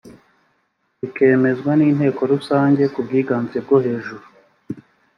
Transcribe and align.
bikemezwa 0.99 1.71
n’inteko 1.75 2.21
rusange 2.31 2.83
ku 2.93 2.99
bwiganze 3.05 3.57
bwo 3.65 3.77
hejuru 3.85 4.23